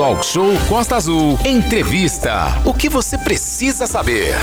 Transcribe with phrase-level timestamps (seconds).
[0.00, 1.38] Talk Show Costa Azul.
[1.44, 2.58] Entrevista.
[2.64, 4.34] O que você precisa saber?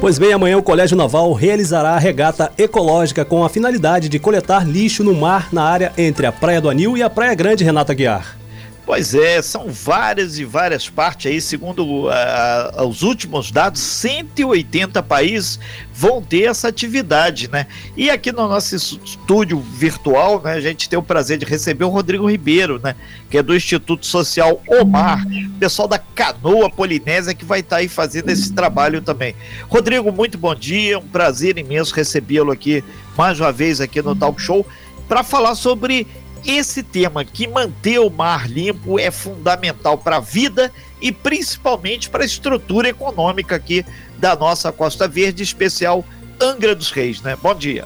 [0.00, 4.66] Pois bem, amanhã o Colégio Naval realizará a regata ecológica com a finalidade de coletar
[4.66, 7.92] lixo no mar na área entre a Praia do Anil e a Praia Grande Renata
[7.92, 8.38] Guiar.
[8.86, 15.58] Pois é, são várias e várias partes aí, segundo uh, os últimos dados, 180 países
[15.92, 17.66] vão ter essa atividade, né?
[17.96, 21.88] E aqui no nosso estúdio virtual, né, a gente tem o prazer de receber o
[21.88, 22.94] Rodrigo Ribeiro, né,
[23.28, 25.26] que é do Instituto Social Omar,
[25.58, 29.34] pessoal da Canoa Polinésia que vai estar tá aí fazendo esse trabalho também.
[29.68, 32.84] Rodrigo, muito bom dia, um prazer imenso recebê-lo aqui
[33.18, 34.64] mais uma vez aqui no Talk Show
[35.08, 36.06] para falar sobre
[36.46, 42.22] esse tema que manter o mar limpo é fundamental para a vida e principalmente para
[42.22, 43.84] a estrutura econômica aqui
[44.18, 46.04] da nossa Costa Verde, especial
[46.40, 47.36] Angra dos Reis, né?
[47.42, 47.84] Bom dia.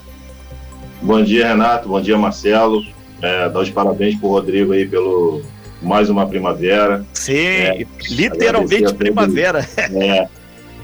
[1.01, 1.89] Bom dia, Renato.
[1.89, 2.85] Bom dia, Marcelo.
[3.23, 5.43] É, dá os parabéns para o Rodrigo aí pelo
[5.81, 7.05] mais uma primavera.
[7.15, 9.67] Sim, é, literalmente primavera.
[9.77, 10.29] É,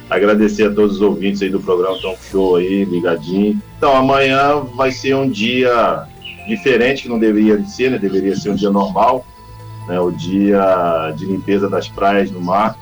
[0.09, 3.61] agradecer a todos os ouvintes aí do programa Tão Show aí, ligadinho.
[3.77, 6.07] Então, amanhã vai ser um dia
[6.47, 7.99] diferente que não deveria ser, né?
[7.99, 9.27] Deveria ser um dia normal,
[9.89, 10.01] né?
[10.01, 12.79] O dia de limpeza das praias no mar,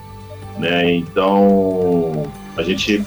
[0.59, 0.95] né?
[0.95, 2.25] Então
[2.57, 3.03] a gente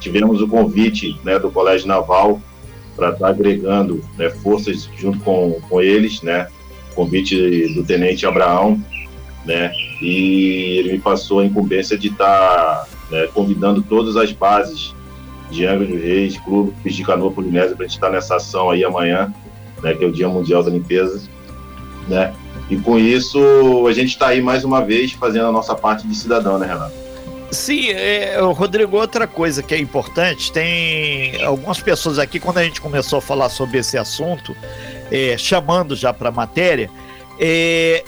[0.00, 2.40] tivemos o convite, né, do Colégio Naval
[2.94, 6.48] para estar tá agregando né, forças junto com, com eles, né?
[6.94, 8.80] Convite do Tenente Abraão,
[9.44, 9.72] né?
[10.00, 14.94] E ele me passou a incumbência de estar tá, né, convidando todas as bases
[15.50, 18.70] de Angra dos Reis, Clube de Canoa Polinésia, para a gente estar tá nessa ação
[18.70, 19.32] aí amanhã,
[19.84, 21.22] né, que é o Dia Mundial da Limpeza,
[22.08, 22.34] né?
[22.70, 23.38] E com isso
[23.86, 27.04] a gente está aí mais uma vez fazendo a nossa parte de cidadão, né, Renato?
[27.50, 32.80] Sim, é, Rodrigo, outra coisa que é importante, tem algumas pessoas aqui, quando a gente
[32.80, 34.56] começou a falar sobre esse assunto,
[35.10, 36.90] é, chamando já para a matéria,
[37.38, 38.02] é,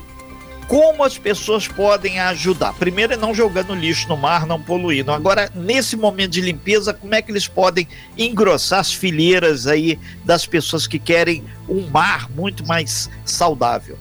[0.68, 2.72] como as pessoas podem ajudar?
[2.74, 5.12] Primeiro é não jogando lixo no mar, não poluindo.
[5.12, 7.86] Agora, nesse momento de limpeza, como é que eles podem
[8.18, 13.96] engrossar as fileiras aí das pessoas que querem um mar muito mais saudável?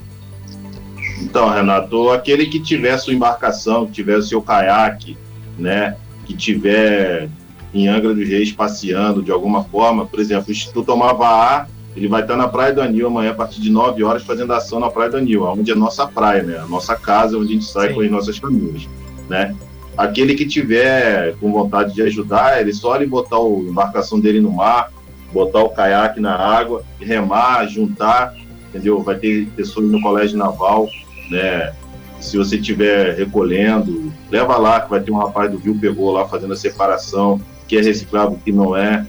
[1.21, 5.17] Então, Renato, aquele que tiver sua embarcação, que tiver seu caiaque,
[5.57, 7.29] né, que tiver
[7.73, 12.22] em Angra dos Reis passeando de alguma forma, por exemplo, o Instituto Amavaá ele vai
[12.22, 15.09] estar na Praia do Anil amanhã, a partir de 9 horas, fazendo ação na Praia
[15.09, 16.57] do Anil, onde é a nossa praia, né?
[16.57, 17.94] A nossa casa, onde a gente sai Sim.
[17.95, 18.89] com as nossas famílias,
[19.29, 19.56] né?
[19.97, 24.51] Aquele que tiver com vontade de ajudar, ele só ele botar a embarcação dele no
[24.51, 24.91] mar,
[25.31, 28.35] botar o caiaque na água, remar, juntar,
[28.67, 29.01] entendeu?
[29.01, 30.89] Vai ter pessoas no colégio naval,
[31.29, 31.73] né?
[32.19, 36.28] Se você estiver recolhendo, leva lá, que vai ter um rapaz do Rio Pegou lá
[36.28, 39.05] fazendo a separação, que é reciclável, que não é,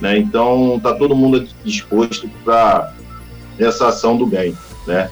[0.00, 0.18] né?
[0.18, 2.92] Então, está todo mundo disposto para
[3.58, 4.56] essa ação do bem.
[4.86, 5.10] Né?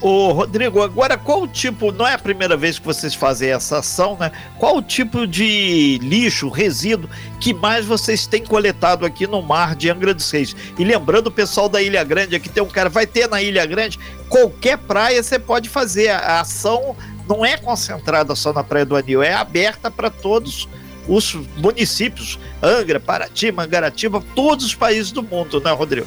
[0.00, 3.80] O, Rodrigo, agora qual o tipo, não é a primeira vez que vocês fazem essa
[3.80, 4.32] ação, né?
[4.58, 9.90] Qual o tipo de lixo, resíduo que mais vocês têm coletado aqui no mar de
[9.90, 10.56] Angra dos Reis?
[10.78, 13.66] E lembrando o pessoal da Ilha Grande, aqui tem um cara, vai ter na Ilha
[13.66, 13.98] Grande,
[14.30, 16.08] qualquer praia você pode fazer.
[16.08, 16.96] A ação
[17.28, 20.66] não é concentrada só na Praia do Anil, é aberta para todos
[21.08, 26.06] os municípios, Angra, Paraty, Mangaratiba, todos os países do mundo, né, Rodrigo?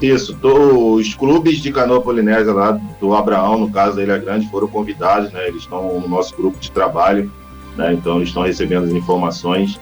[0.00, 4.48] Isso, tô, os clubes de canoa polinésia lá do Abraão, no caso da Ilha Grande,
[4.48, 5.48] foram convidados, né?
[5.48, 7.30] Eles estão no nosso grupo de trabalho,
[7.76, 7.94] né?
[7.94, 9.78] Então eles estão recebendo as informações,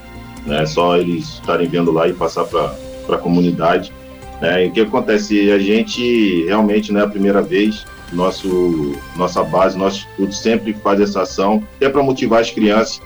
[0.47, 0.65] né?
[0.65, 3.93] Só eles estarem vendo lá e passar para a comunidade.
[4.41, 4.67] Né?
[4.67, 5.51] E o que acontece?
[5.51, 11.01] A gente realmente não é a primeira vez, nosso, nossa base, nosso instituto sempre faz
[11.01, 13.01] essa ação, até para motivar as crianças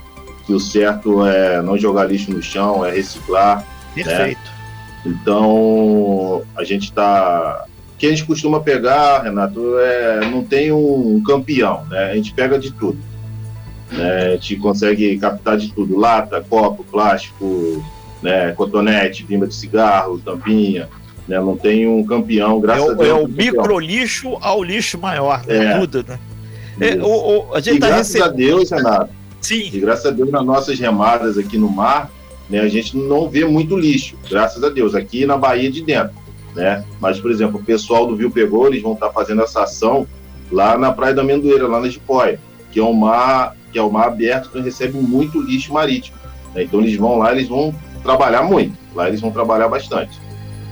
[0.46, 3.64] que o certo é não jogar lixo no chão, é reciclar.
[3.96, 4.04] Né?
[4.04, 4.40] Perfeito.
[4.40, 4.60] Né?
[5.06, 7.64] Então, a gente está.
[7.94, 12.10] O que a gente costuma pegar, Renato, é não tem um campeão, né?
[12.12, 12.98] A gente pega de tudo.
[13.90, 14.26] Né?
[14.26, 17.84] A gente consegue captar de tudo: lata, copo, plástico,
[18.22, 18.52] né?
[18.52, 20.88] cotonete, vimba de cigarro, tampinha.
[21.26, 21.38] Né?
[21.38, 23.08] Não tem um campeão, graças é a Deus.
[23.08, 25.74] É o micro lixo ao lixo maior, né?
[25.74, 25.78] É.
[25.78, 26.18] Tudo, né?
[26.80, 28.28] É, o, o, a gente e tá graças receb...
[28.28, 29.70] a Deus, Renato, Sim.
[29.72, 32.10] E graças a Deus, nas nossas remadas aqui no mar,
[32.48, 36.14] né, a gente não vê muito lixo, graças a Deus, aqui na Bahia de dentro.
[36.54, 36.84] Né?
[37.00, 40.06] Mas, por exemplo, o pessoal do Viu Pegou, eles vão estar fazendo essa ação
[40.50, 42.40] lá na Praia da Amendoeira, lá na Jipóia,
[42.72, 46.16] que é um mar, que é um mar aberto que recebe muito lixo marítimo.
[46.54, 46.64] Né?
[46.64, 48.76] Então eles vão lá, eles vão trabalhar muito.
[48.94, 50.20] Lá eles vão trabalhar bastante.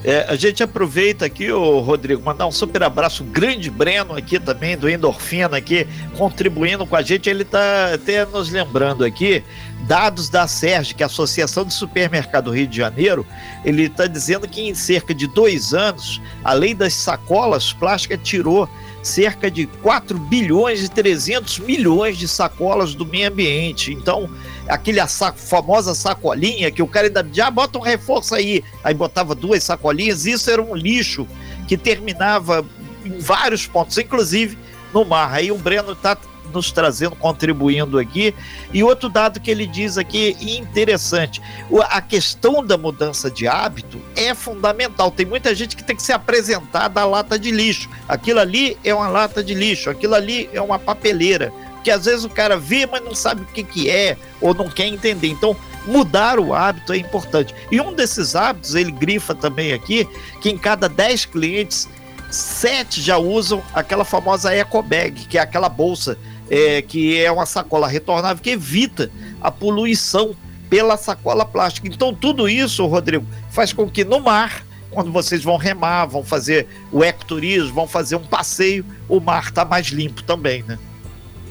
[0.05, 4.77] É, a gente aproveita aqui, o Rodrigo, mandar um super abraço, grande Breno aqui também,
[4.77, 5.87] do Endorfina aqui,
[6.17, 7.29] contribuindo com a gente.
[7.29, 9.43] Ele está até nos lembrando aqui,
[9.89, 13.27] dados da SERG, que é a Associação de Supermercado Rio de Janeiro,
[13.65, 18.69] ele está dizendo que em cerca de dois anos, a lei das sacolas plásticas tirou
[19.09, 23.93] cerca de 4 bilhões e 300 milhões de sacolas do meio ambiente.
[23.93, 24.29] Então,
[24.69, 29.35] aquele a famosa sacolinha que o cara ainda já bota um reforço aí, aí botava
[29.35, 31.27] duas sacolinhas, isso era um lixo
[31.67, 32.65] que terminava
[33.05, 34.59] em vários pontos, inclusive
[34.93, 35.33] no mar.
[35.33, 36.17] Aí o Breno está
[36.53, 38.35] nos trazendo, contribuindo aqui.
[38.73, 41.41] E outro dado que ele diz aqui interessante:
[41.89, 45.11] a questão da mudança de hábito é fundamental.
[45.11, 47.89] Tem muita gente que tem que ser apresentada a lata de lixo.
[48.09, 51.53] Aquilo ali é uma lata de lixo, aquilo ali é uma papeleira.
[51.85, 54.69] Que às vezes o cara vê, mas não sabe o que, que é, ou não
[54.69, 55.29] quer entender.
[55.29, 55.57] Então,
[55.87, 57.55] mudar o hábito é importante.
[57.71, 60.07] E um desses hábitos, ele grifa também aqui,
[60.41, 61.89] que em cada 10 clientes,
[62.31, 66.19] sete já usam aquela famosa eco bag, que é aquela bolsa
[66.51, 69.11] é, que é uma sacola retornável que evita
[69.41, 70.35] a poluição
[70.69, 71.89] pela sacola plástica.
[71.89, 76.67] Então, tudo isso, Rodrigo, faz com que no mar, quando vocês vão remar, vão fazer
[76.93, 80.79] o ecoturismo, vão fazer um passeio, o mar está mais limpo também, né?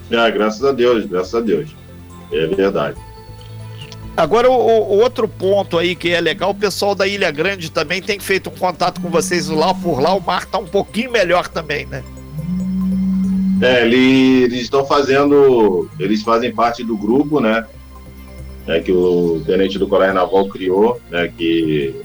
[0.10, 1.76] É, graças a Deus, graças a Deus.
[2.32, 2.98] É verdade.
[4.16, 8.02] Agora, o, o, outro ponto aí que é legal, o pessoal da Ilha Grande também
[8.02, 11.48] tem feito um contato com vocês lá por lá, o mar está um pouquinho melhor
[11.48, 12.04] também, né?
[13.62, 15.90] É, eles estão fazendo.
[16.00, 17.66] Eles fazem parte do grupo, né?
[18.68, 21.32] É, que o tenente do Colégio Naval criou, né?
[21.36, 21.96] Que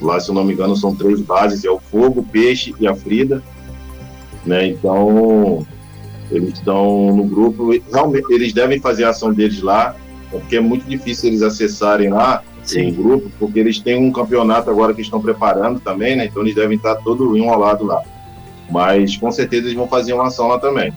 [0.00, 2.86] lá, se eu não me engano, são três bases: é o fogo, o peixe e
[2.86, 3.42] a frida.
[4.46, 4.68] Né?
[4.68, 5.66] Então,
[6.30, 7.70] eles estão no grupo.
[7.90, 9.96] Realmente, eles devem fazer a ação deles lá,
[10.30, 12.82] porque é muito difícil eles acessarem lá Sim.
[12.82, 16.26] em grupo, porque eles têm um campeonato agora que estão preparando também, né?
[16.26, 18.02] Então, eles devem estar todo um ao lado lá.
[18.70, 20.92] Mas com certeza eles vão fazer uma ação lá também.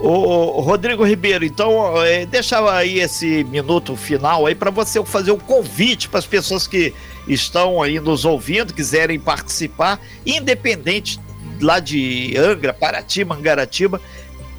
[0.00, 5.38] O Rodrigo Ribeiro, então é, deixa aí esse minuto final aí para você fazer um
[5.38, 6.94] convite para as pessoas que
[7.26, 11.18] estão aí nos ouvindo, quiserem participar, independente
[11.60, 14.00] lá de Angra, Paraty, Mangaratiba,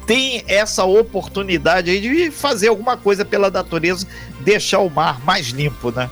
[0.06, 4.06] tem essa oportunidade aí de fazer alguma coisa pela natureza,
[4.40, 6.10] deixar o mar mais limpo, né?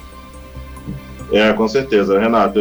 [1.33, 2.19] É, com certeza.
[2.19, 2.61] Renato,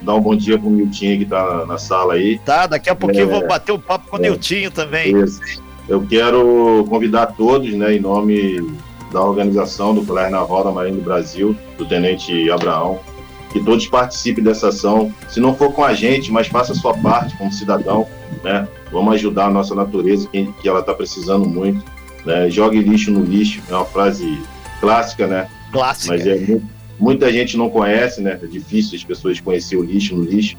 [0.00, 2.38] dá um bom dia pro Miltinho que tá na, sala aí.
[2.38, 5.14] Tá, daqui a pouquinho é, eu vou bater um papo com o é, Niltinho também.
[5.16, 5.40] Isso.
[5.88, 8.60] Eu quero convidar todos, né, em nome
[9.12, 12.98] da organização do Colégio Naval da Marinha do Brasil, do Tenente Abraão,
[13.52, 15.12] que todos participem dessa ação.
[15.28, 18.06] Se não for com a gente, mas faça a sua parte como cidadão,
[18.42, 18.66] né?
[18.90, 21.84] Vamos ajudar a nossa natureza, que, que ela está precisando muito.
[22.24, 22.50] Né?
[22.50, 24.42] Jogue lixo no lixo, é uma frase
[24.80, 25.48] clássica, né?
[25.70, 26.16] Clássica.
[26.16, 26.66] Mas é muito,
[26.98, 28.38] Muita gente não conhece, né?
[28.42, 30.56] É difícil as pessoas conhecer o lixo no lixo,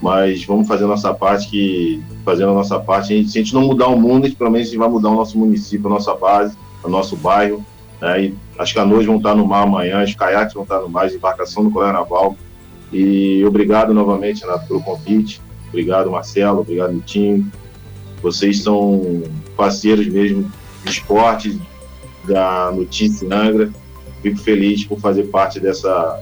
[0.00, 3.42] mas vamos fazer a nossa parte, que fazendo a nossa parte, a gente, se a
[3.42, 5.38] gente não mudar o mundo, a gente, pelo menos a gente vai mudar o nosso
[5.38, 7.64] município, a nossa base, o nosso bairro.
[8.00, 8.24] Né?
[8.24, 11.12] E as canoas vão estar no mar amanhã, os caiaques vão estar no mar, a
[11.12, 12.36] embarcação do Colégio Naval.
[12.92, 15.40] E obrigado novamente, Renato, pelo convite.
[15.68, 16.60] Obrigado, Marcelo.
[16.60, 17.50] Obrigado, Nitinho.
[18.22, 19.22] Vocês são
[19.56, 20.50] parceiros mesmo
[20.84, 21.60] de esporte
[22.26, 23.70] da Notícia Angra.
[24.24, 26.18] Fico feliz por fazer parte dessa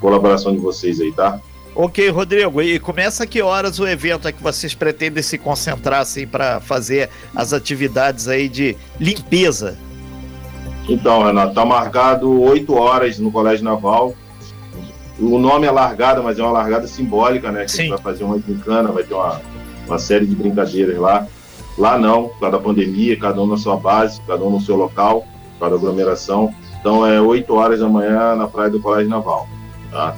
[0.00, 1.38] colaboração de vocês aí, tá?
[1.76, 6.26] Ok, Rodrigo, e começa que horas o evento é que vocês pretendem se concentrar assim
[6.26, 9.76] para fazer as atividades aí de limpeza?
[10.88, 14.14] Então, Renato, tá marcado 8 horas no Colégio Naval.
[15.20, 17.66] O nome é largada, mas é uma largada simbólica, né?
[17.66, 17.78] Que Sim.
[17.78, 19.42] a gente vai fazer uma gincana, vai ter uma,
[19.86, 21.26] uma série de brincadeiras lá.
[21.76, 24.76] Lá não, por causa da pandemia, cada um na sua base, cada um no seu
[24.76, 26.54] local, por causa da aglomeração.
[26.84, 29.48] Então é 8 horas da manhã na Praia do Colégio Naval.
[29.90, 30.14] Tá?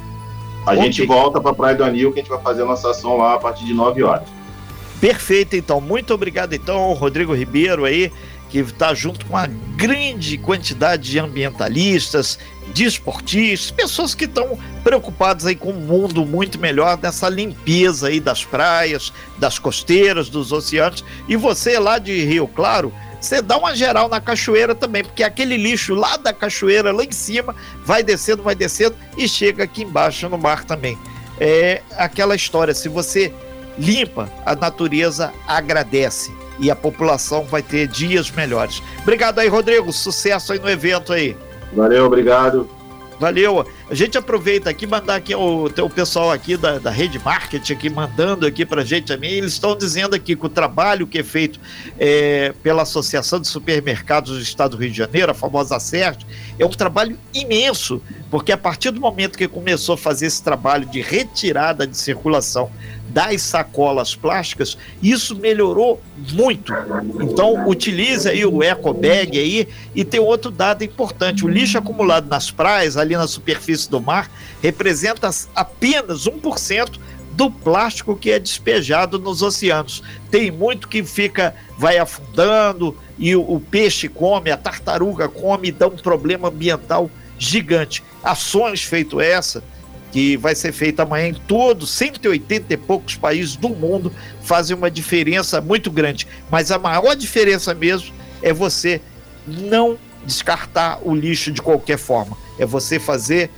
[0.67, 0.83] A okay.
[0.83, 3.17] gente volta para a Praia do Anil, que a gente vai fazer a nossa ação
[3.19, 4.29] lá a partir de 9 horas.
[5.01, 5.81] Perfeito, então.
[5.81, 8.11] Muito obrigado, então, Rodrigo Ribeiro aí,
[8.51, 9.47] que está junto com uma
[9.77, 12.37] grande quantidade de ambientalistas,
[12.75, 18.19] de esportistas, pessoas que estão preocupadas aí com um mundo muito melhor nessa limpeza aí
[18.19, 21.05] das praias, das costeiras, dos oceanos.
[21.29, 25.57] E você lá de Rio Claro, você dá uma geral na cachoeira também, porque aquele
[25.57, 27.55] lixo lá da cachoeira, lá em cima,
[27.85, 30.99] vai descendo, vai descendo e chega aqui embaixo no mar também.
[31.41, 33.33] É aquela história, se você
[33.79, 38.83] limpa, a natureza agradece e a população vai ter dias melhores.
[39.03, 39.93] Obrigado aí, Rodrigo.
[39.93, 41.37] Sucesso aí no evento aí.
[41.73, 42.69] Valeu, obrigado.
[43.19, 43.67] Valeu.
[43.89, 47.91] A gente aproveita aqui, mandar aqui o teu pessoal aqui da, da rede marketing aqui,
[47.91, 49.33] mandando aqui pra gente também.
[49.33, 51.59] Eles estão dizendo aqui que o trabalho que é feito
[51.99, 56.25] é, pela Associação de Supermercados do Estado do Rio de Janeiro, a famosa CERT,
[56.59, 60.87] é um trabalho imenso, porque a partir do momento que começou a fazer esse trabalho
[60.87, 62.71] de retirada de circulação
[63.09, 66.01] das sacolas plásticas, isso melhorou
[66.33, 66.73] muito.
[67.21, 72.29] Então, utilize aí o eco bag aí e tem outro dado importante, o lixo acumulado
[72.29, 74.31] nas praias, ali na superfície do mar,
[74.63, 76.99] representa apenas 1%
[77.33, 80.03] do plástico que é despejado nos oceanos.
[80.31, 85.73] Tem muito que fica, vai afundando e o, o peixe come, a tartaruga come e
[85.73, 88.03] dá um problema ambiental gigante.
[88.25, 89.63] Ações feito essa,
[90.17, 94.91] que vai ser feita amanhã em todos 180 e poucos países do mundo, fazem uma
[94.91, 96.27] diferença muito grande.
[96.51, 99.03] Mas a maior diferença mesmo é você
[99.47, 102.35] não descartar o lixo de qualquer forma.
[102.59, 103.51] É você fazer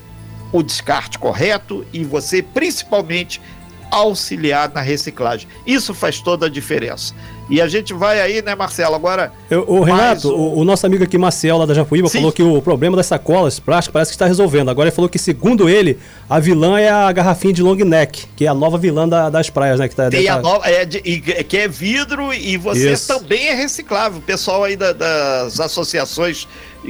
[0.52, 3.40] o descarte correto e você principalmente
[3.90, 5.48] auxiliar na reciclagem.
[5.66, 7.14] Isso faz toda a diferença.
[7.50, 8.94] E a gente vai aí, né, Marcelo?
[8.94, 9.32] Agora.
[9.48, 10.58] Eu, o Renato, o...
[10.58, 10.64] o...
[10.64, 12.18] nosso amigo aqui, Marcel, lá da Japuíba, Sim.
[12.18, 14.68] falou que o problema das sacolas plásticas parece que está resolvendo.
[14.68, 18.44] Agora ele falou que, segundo ele, a vilã é a garrafinha de long neck, que
[18.44, 19.88] é a nova vilã da, das praias, né?
[19.88, 20.34] Que tá, Tem tá...
[20.34, 23.08] a nova, é de, que é vidro e você Isso.
[23.08, 24.18] também é reciclável.
[24.18, 26.46] O pessoal aí da, das associações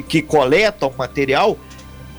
[0.08, 1.56] que coletam material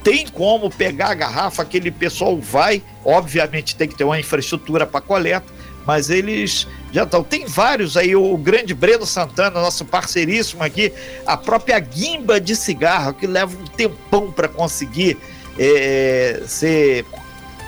[0.03, 5.01] tem como pegar a garrafa, aquele pessoal vai, obviamente tem que ter uma infraestrutura para
[5.01, 5.46] coleta,
[5.86, 7.24] mas eles já estão.
[7.24, 10.94] Tem vários aí, o grande Breno Santana, nosso parceiríssimo aqui,
[11.25, 15.18] a própria guimba de cigarro, que leva um tempão para conseguir
[15.58, 17.06] é, ser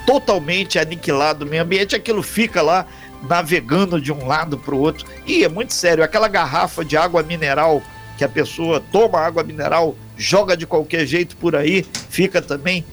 [0.06, 2.86] totalmente aniquilado no meio ambiente, aquilo fica lá
[3.28, 5.06] navegando de um lado para o outro.
[5.26, 7.82] E é muito sério, aquela garrafa de água mineral
[8.18, 12.86] que a pessoa toma água mineral joga de qualquer jeito por aí, fica também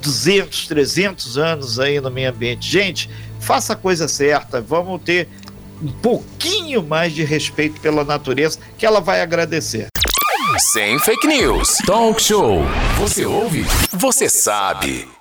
[0.00, 2.70] 200, 300 anos aí no meio ambiente.
[2.70, 5.28] Gente, faça a coisa certa, vamos ter
[5.82, 9.88] um pouquinho mais de respeito pela natureza, que ela vai agradecer.
[10.58, 11.76] Sem fake news.
[11.86, 12.62] Talk show.
[12.98, 13.64] Você ouve?
[13.92, 15.17] Você sabe.